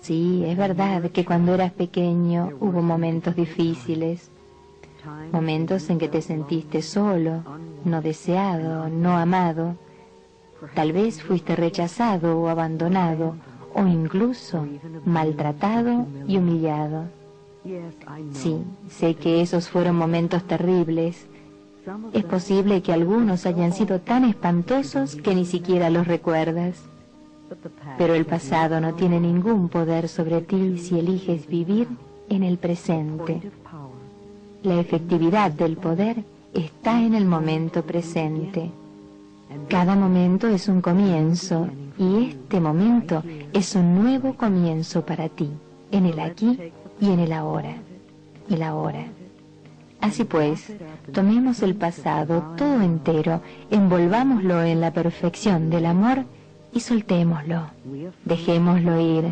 [0.00, 4.30] Sí, es verdad que cuando eras pequeño hubo momentos difíciles,
[5.32, 7.44] momentos en que te sentiste solo,
[7.84, 9.76] no deseado, no amado.
[10.74, 13.36] Tal vez fuiste rechazado o abandonado
[13.74, 14.66] o incluso
[15.04, 17.04] maltratado y humillado.
[18.32, 21.26] Sí, sé que esos fueron momentos terribles.
[22.12, 26.76] Es posible que algunos hayan sido tan espantosos que ni siquiera los recuerdas.
[27.96, 31.88] Pero el pasado no tiene ningún poder sobre ti si eliges vivir
[32.28, 33.40] en el presente.
[34.62, 38.70] La efectividad del poder está en el momento presente.
[39.68, 41.68] Cada momento es un comienzo
[41.98, 43.22] y este momento
[43.52, 45.50] es un nuevo comienzo para ti,
[45.90, 46.58] en el aquí
[47.00, 47.76] y en el ahora.
[48.50, 49.06] El ahora.
[50.00, 50.72] Así pues,
[51.12, 56.24] tomemos el pasado todo entero, envolvámoslo en la perfección del amor
[56.72, 57.62] y soltémoslo.
[58.24, 59.24] Dejémoslo ir.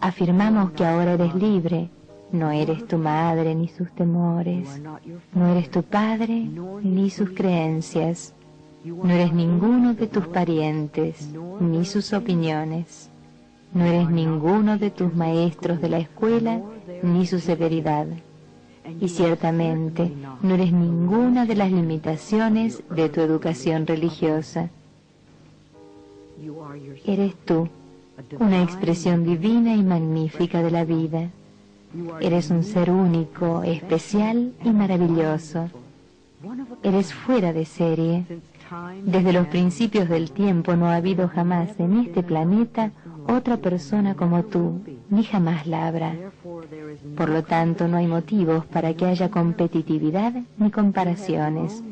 [0.00, 1.90] Afirmamos que ahora eres libre.
[2.32, 4.80] No eres tu madre ni sus temores.
[5.32, 6.48] No eres tu padre
[6.82, 8.34] ni sus creencias.
[8.84, 11.28] No eres ninguno de tus parientes
[11.60, 13.10] ni sus opiniones.
[13.72, 16.60] No eres ninguno de tus maestros de la escuela
[17.02, 18.06] ni su severidad.
[19.00, 20.12] Y ciertamente
[20.42, 24.70] no eres ninguna de las limitaciones de tu educación religiosa.
[27.06, 27.68] Eres tú,
[28.38, 31.30] una expresión divina y magnífica de la vida.
[32.20, 35.70] Eres un ser único, especial y maravilloso.
[36.82, 38.24] Eres fuera de serie.
[39.04, 42.90] Desde los principios del tiempo no ha habido jamás en este planeta
[43.28, 46.14] otra persona como tú, ni jamás la habrá.
[47.16, 51.82] Por lo tanto, no hay motivos para que haya competitividad ni comparaciones.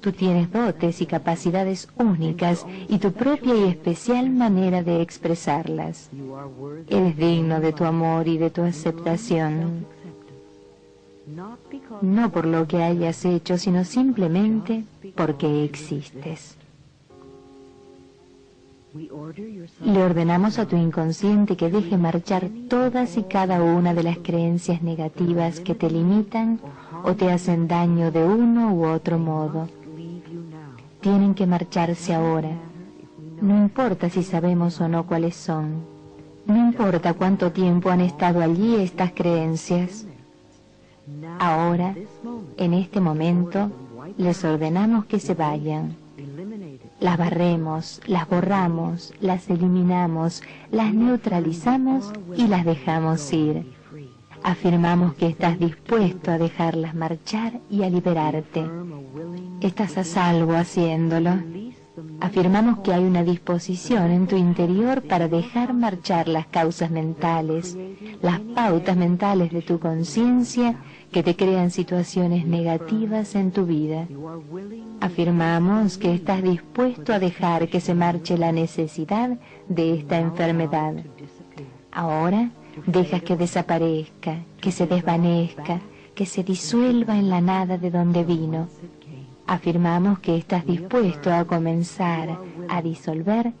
[0.00, 6.10] Tú tienes dotes y capacidades únicas y tu propia y especial manera de expresarlas.
[6.88, 9.86] Eres digno de tu amor y de tu aceptación.
[12.00, 14.84] No por lo que hayas hecho, sino simplemente
[15.16, 16.56] porque existes.
[19.84, 24.82] Le ordenamos a tu inconsciente que deje marchar todas y cada una de las creencias
[24.82, 26.60] negativas que te limitan
[27.04, 29.68] o te hacen daño de uno u otro modo.
[31.00, 32.50] Tienen que marcharse ahora.
[33.40, 35.84] No importa si sabemos o no cuáles son.
[36.46, 40.06] No importa cuánto tiempo han estado allí estas creencias.
[41.38, 41.94] Ahora,
[42.56, 43.70] en este momento,
[44.16, 45.96] les ordenamos que se vayan
[47.00, 53.64] las barremos, las borramos, las eliminamos, las neutralizamos y las dejamos ir.
[54.42, 58.64] Afirmamos que estás dispuesto a dejarlas marchar y a liberarte.
[59.60, 61.32] Estás a salvo haciéndolo.
[62.20, 67.76] Afirmamos que hay una disposición en tu interior para dejar marchar las causas mentales,
[68.22, 70.76] las pautas mentales de tu conciencia
[71.10, 74.06] que te crean situaciones negativas en tu vida.
[75.00, 79.38] Afirmamos que estás dispuesto a dejar que se marche la necesidad
[79.68, 80.94] de esta enfermedad.
[81.90, 82.50] Ahora
[82.86, 85.80] dejas que desaparezca, que se desvanezca,
[86.14, 88.68] que se disuelva en la nada de donde vino.
[89.46, 92.38] Afirmamos que estás dispuesto a comenzar
[92.68, 93.52] a disolver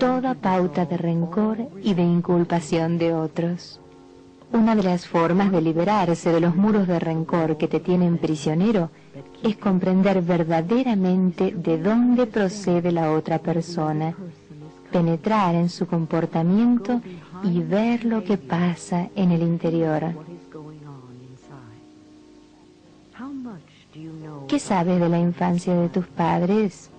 [0.00, 3.80] toda pauta de rencor y de inculpación de otros.
[4.52, 8.90] Una de las formas de liberarse de los muros de rencor que te tienen prisionero
[9.42, 14.14] es comprender verdaderamente de dónde procede la otra persona,
[14.92, 17.00] penetrar en su comportamiento
[17.42, 20.14] y ver lo que pasa en el interior.
[24.48, 26.90] ¿Qué sabes de la infancia de tus padres?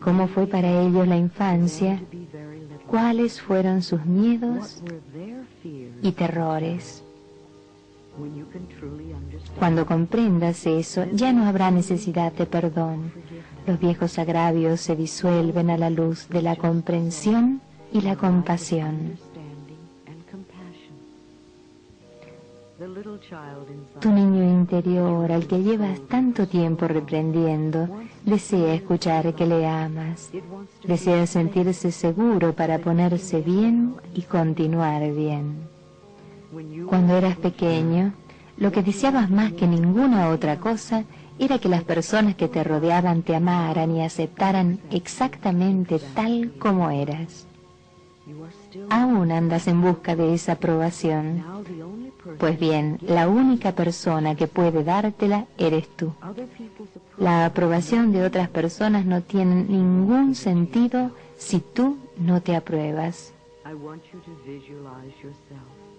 [0.00, 2.00] ¿Cómo fue para ellos la infancia?
[2.86, 4.82] ¿Cuáles fueron sus miedos
[6.02, 7.02] y terrores.
[9.58, 13.12] Cuando comprendas eso, ya no habrá necesidad de perdón.
[13.66, 17.60] Los viejos agravios se disuelven a la luz de la comprensión
[17.92, 19.18] y la compasión.
[24.00, 27.88] Tu niño interior, al que llevas tanto tiempo reprendiendo,
[28.24, 30.30] desea escuchar que le amas,
[30.84, 35.56] desea sentirse seguro para ponerse bien y continuar bien.
[36.88, 38.12] Cuando eras pequeño,
[38.56, 41.02] lo que deseabas más que ninguna otra cosa
[41.36, 47.48] era que las personas que te rodeaban te amaran y aceptaran exactamente tal como eras.
[48.90, 51.44] Aún andas en busca de esa aprobación.
[52.38, 56.12] Pues bien, la única persona que puede dártela eres tú.
[57.16, 63.32] La aprobación de otras personas no tiene ningún sentido si tú no te apruebas.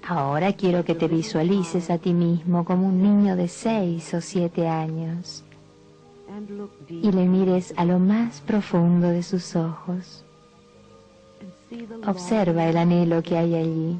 [0.07, 4.67] Ahora quiero que te visualices a ti mismo como un niño de seis o siete
[4.67, 5.43] años
[6.89, 10.23] y le mires a lo más profundo de sus ojos.
[12.07, 13.99] Observa el anhelo que hay allí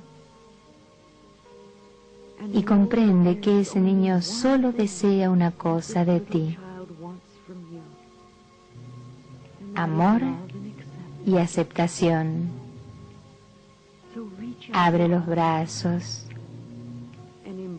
[2.54, 6.58] y comprende que ese niño solo desea una cosa de ti,
[9.76, 10.22] amor
[11.26, 12.50] y aceptación.
[14.72, 16.26] Abre los brazos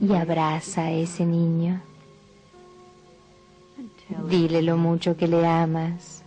[0.01, 1.81] y abraza a ese niño.
[4.29, 6.20] Dile lo mucho que le amas.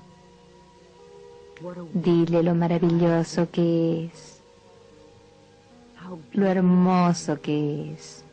[1.93, 4.41] Dile lo maravilloso que es,
[6.33, 8.23] lo hermoso que es,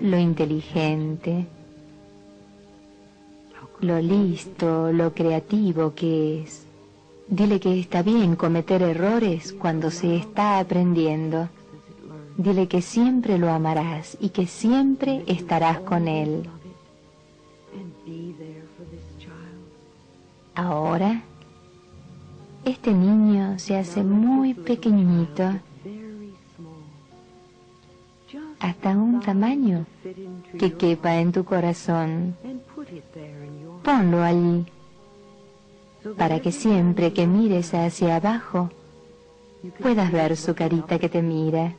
[0.00, 1.46] lo inteligente,
[3.80, 6.66] lo listo, lo creativo que es.
[7.28, 11.48] Dile que está bien cometer errores cuando se está aprendiendo.
[12.36, 16.48] Dile que siempre lo amarás y que siempre estarás con él.
[20.54, 21.22] Ahora,
[22.66, 25.52] este niño se hace muy pequeñito,
[28.58, 29.86] hasta un tamaño
[30.58, 32.36] que quepa en tu corazón.
[33.84, 34.66] Ponlo allí,
[36.18, 38.70] para que siempre que mires hacia abajo,
[39.80, 41.74] puedas ver su carita que te mira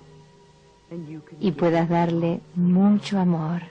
[1.41, 3.61] y puedas darle mucho amor.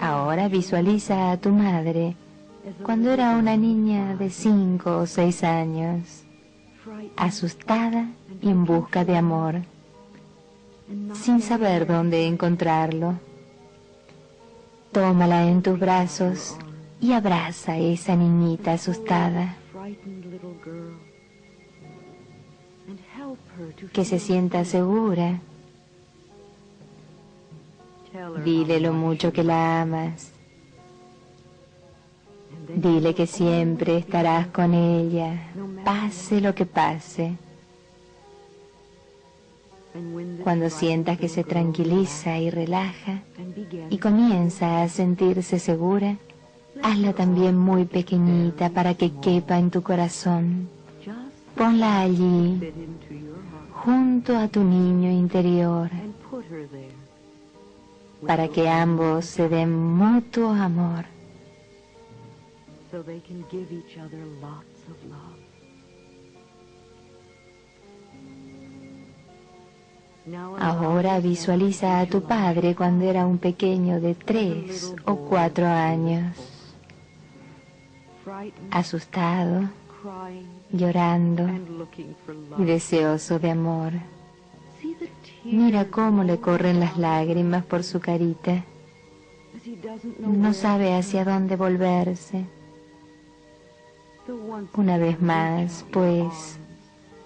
[0.00, 2.16] Ahora visualiza a tu madre
[2.82, 6.24] cuando era una niña de cinco o seis años,
[7.16, 8.08] asustada
[8.40, 9.62] y en busca de amor,
[11.14, 13.14] sin saber dónde encontrarlo.
[14.92, 16.56] Tómala en tus brazos
[17.00, 19.56] y abraza a esa niñita asustada.
[23.92, 25.40] Que se sienta segura
[28.44, 30.33] Dile lo mucho que la amas.
[32.68, 35.50] Dile que siempre estarás con ella,
[35.84, 37.36] pase lo que pase.
[40.42, 43.22] Cuando sientas que se tranquiliza y relaja
[43.90, 46.16] y comienza a sentirse segura,
[46.82, 50.68] hazla también muy pequeñita para que quepa en tu corazón.
[51.54, 52.60] Ponla allí,
[53.72, 55.90] junto a tu niño interior
[58.26, 61.13] para que ambos se den mutuo amor.
[70.58, 76.36] Ahora visualiza a tu padre cuando era un pequeño de tres o cuatro años,
[78.70, 79.68] asustado,
[80.70, 81.46] llorando
[82.58, 83.92] y deseoso de amor.
[85.44, 88.64] Mira cómo le corren las lágrimas por su carita.
[90.20, 92.46] No sabe hacia dónde volverse.
[94.74, 96.58] Una vez más, pues,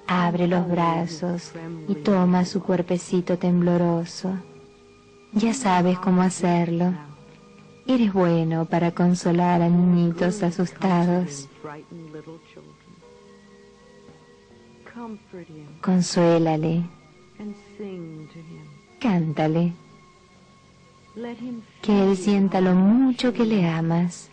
[0.07, 1.53] abre los brazos
[1.86, 4.32] y toma su cuerpecito tembloroso.
[5.32, 6.92] Ya sabes cómo hacerlo.
[7.86, 11.49] Eres bueno para consolar a niñitos asustados.
[15.82, 16.84] Consuélale
[19.01, 19.72] Cántale.
[21.82, 24.30] Que él sienta lo mucho que le amas.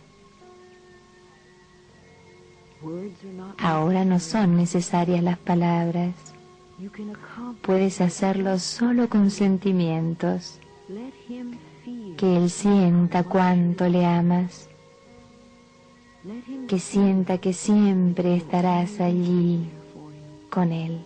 [3.58, 6.14] Ahora no son necesarias las palabras.
[7.62, 10.58] Puedes hacerlo solo con sentimientos.
[12.16, 14.68] Que él sienta cuánto le amas.
[16.68, 19.68] Que sienta que siempre estarás allí
[20.50, 21.00] con él.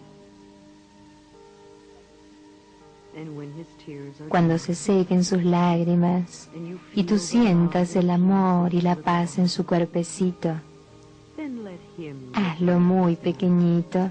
[4.29, 6.49] Cuando se sequen sus lágrimas
[6.95, 10.55] y tú sientas el amor y la paz en su cuerpecito,
[12.35, 14.11] hazlo muy pequeñito,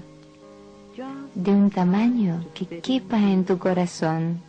[1.34, 4.40] de un tamaño que quepa en tu corazón.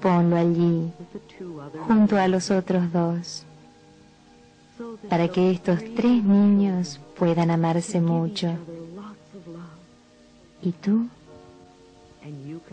[0.00, 0.92] Ponlo allí,
[1.86, 3.44] junto a los otros dos,
[5.08, 8.54] para que estos tres niños puedan amarse mucho.
[10.62, 11.08] ¿Y tú?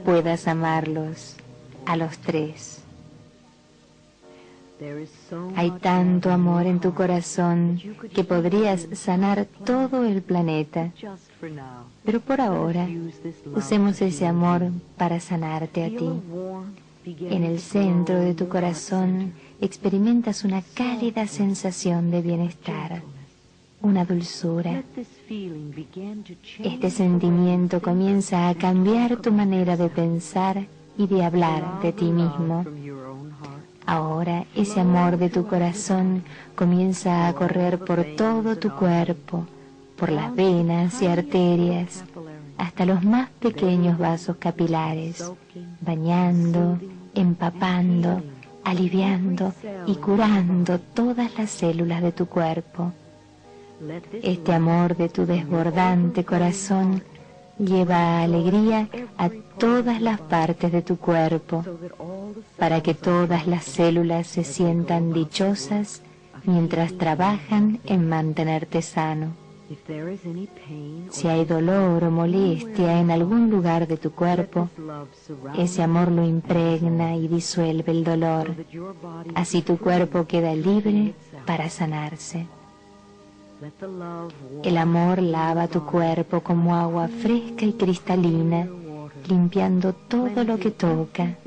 [0.05, 1.35] puedas amarlos
[1.85, 2.78] a los tres.
[5.55, 7.81] Hay tanto amor en tu corazón
[8.13, 10.91] que podrías sanar todo el planeta.
[12.05, 12.87] Pero por ahora,
[13.53, 16.09] usemos ese amor para sanarte a ti.
[17.05, 23.01] En el centro de tu corazón experimentas una cálida sensación de bienestar
[23.81, 24.83] una dulzura.
[26.63, 30.67] Este sentimiento comienza a cambiar tu manera de pensar
[30.99, 32.65] y de hablar de ti mismo.
[33.85, 36.23] Ahora ese amor de tu corazón
[36.55, 39.47] comienza a correr por todo tu cuerpo,
[39.97, 42.03] por las venas y arterias,
[42.57, 45.31] hasta los más pequeños vasos capilares,
[45.79, 46.77] bañando,
[47.15, 48.21] empapando,
[48.65, 49.53] aliviando
[49.87, 52.91] y curando todas las células de tu cuerpo.
[54.21, 57.01] Este amor de tu desbordante corazón
[57.57, 59.29] lleva alegría a
[59.59, 61.63] todas las partes de tu cuerpo,
[62.57, 66.01] para que todas las células se sientan dichosas
[66.45, 69.33] mientras trabajan en mantenerte sano.
[71.11, 74.69] Si hay dolor o molestia en algún lugar de tu cuerpo,
[75.57, 78.55] ese amor lo impregna y disuelve el dolor.
[79.35, 81.13] Así tu cuerpo queda libre
[81.45, 82.47] para sanarse.
[84.63, 88.67] El amor lava tu cuerpo como agua fresca y cristalina,
[89.29, 91.37] limpiando todo lo que toca.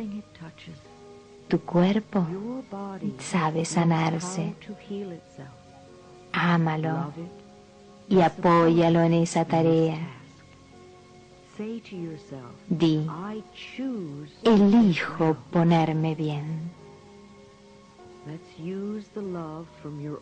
[1.48, 2.26] Tu cuerpo
[3.18, 4.54] sabe sanarse.
[6.32, 7.12] Ámalo
[8.08, 9.98] y apóyalo en esa tarea.
[12.68, 13.06] Di,
[14.44, 16.81] elijo ponerme bien.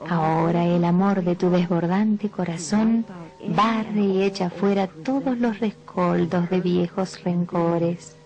[0.08, 3.04] Ahora el amor de tu desbordante corazón
[3.48, 8.16] barre y echa fuera todos los rescoldos de viejos rencores,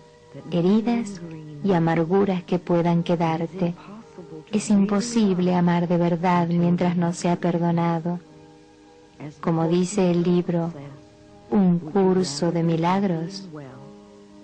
[0.51, 1.21] heridas
[1.65, 3.75] y amarguras que puedan quedarte.
[4.53, 8.21] Es imposible amar de verdad mientras no se ha perdonado.
[9.41, 10.73] Como dice el libro,
[11.51, 13.49] un curso de milagros.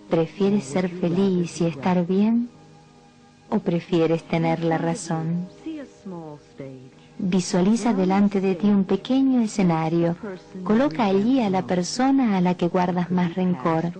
[0.08, 2.50] ¿Prefieres ser feliz y estar bien?
[3.50, 5.46] O prefieres tener la razón?
[7.18, 10.16] Visualiza delante de ti un pequeño escenario.
[10.64, 13.92] Coloca allí a la persona a la que guardas más rencor.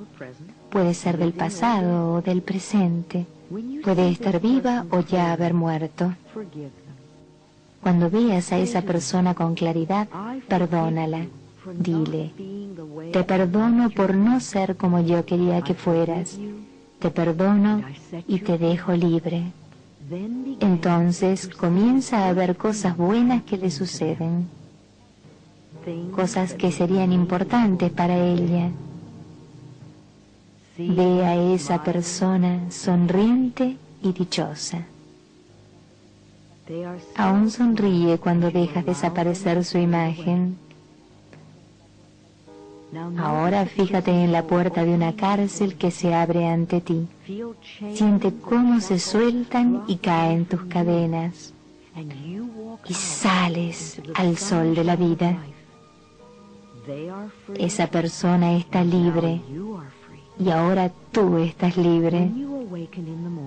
[0.71, 3.27] Puede ser del pasado o del presente.
[3.85, 6.15] Puede estar viva o ya haber muerto.
[7.83, 10.09] Cuando veas a esa persona con claridad,
[10.49, 11.27] perdónala.
[11.75, 12.33] Dile,
[13.13, 16.39] te perdono por no ser como yo quería que fueras
[17.01, 17.83] te perdono
[18.29, 19.53] y te dejo libre.
[20.61, 24.49] Entonces comienza a ver cosas buenas que le suceden,
[26.15, 28.71] cosas que serían importantes para ella.
[30.77, 34.85] Ve a esa persona sonriente y dichosa.
[37.17, 40.57] Aún sonríe cuando dejas desaparecer su imagen
[43.19, 47.07] Ahora fíjate en la puerta de una cárcel que se abre ante ti.
[47.95, 51.55] Siente cómo se sueltan y caen tus cadenas.
[52.89, 55.39] Y sales al sol de la vida.
[57.57, 59.41] Esa persona está libre
[60.39, 62.31] y ahora tú estás libre.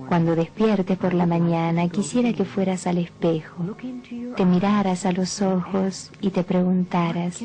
[0.08, 3.76] Cuando despiertes por la mañana, quisiera que fueras al espejo,
[4.36, 7.40] te miraras a los ojos y te preguntaras,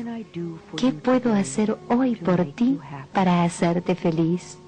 [0.76, 2.78] ¿qué puedo hacer hoy por ti
[3.12, 4.58] para hacerte feliz?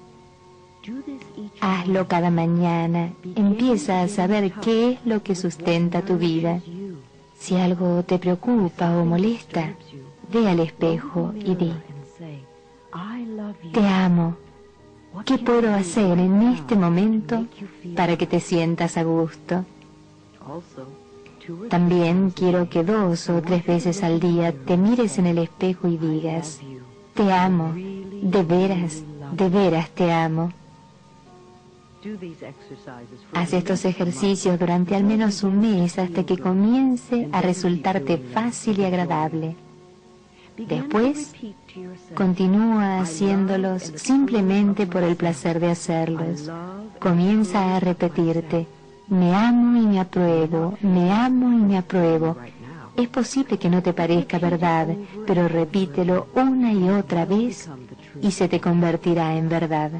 [1.61, 6.61] Hazlo cada mañana, empieza a saber qué es lo que sustenta tu vida.
[7.37, 9.75] Si algo te preocupa o molesta,
[10.31, 11.73] ve al espejo y di,
[13.71, 14.42] te amo
[15.25, 17.45] ¿Qué puedo hacer en este momento
[17.95, 19.65] para que te sientas a gusto?
[21.69, 25.97] También quiero que dos o tres veces al día te mires en el espejo y
[25.97, 26.59] digas,
[27.13, 29.03] te amo, de veras,
[29.33, 30.51] de veras te amo.
[33.33, 38.85] Haz estos ejercicios durante al menos un mes hasta que comience a resultarte fácil y
[38.85, 39.55] agradable.
[40.57, 41.33] Después,
[42.13, 46.51] continúa haciéndolos simplemente por el placer de hacerlos.
[46.99, 48.67] Comienza a repetirte,
[49.07, 52.37] me amo y me apruebo, me amo y me apruebo.
[52.95, 54.87] Es posible que no te parezca verdad,
[55.25, 57.69] pero repítelo una y otra vez
[58.21, 59.91] y se te convertirá en verdad.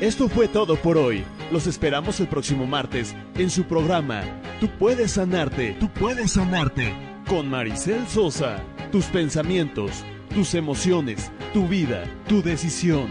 [0.00, 1.24] Esto fue todo por hoy.
[1.50, 4.22] Los esperamos el próximo martes en su programa
[4.60, 6.94] Tú puedes sanarte, tú puedes sanarte
[7.26, 8.62] con Maricel Sosa.
[8.92, 13.08] Tus pensamientos, tus emociones, tu vida, tu decisión.